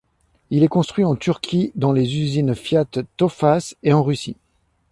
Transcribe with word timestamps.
Il 0.49 0.63
est 0.63 0.67
construit 0.67 1.05
en 1.05 1.15
Turquie 1.15 1.71
dans 1.75 1.91
les 1.91 2.17
usines 2.17 2.55
Fiat 2.55 2.85
Tofaş 3.17 3.75
et 3.83 3.93
en 3.93 4.01
Russie. 4.03 4.35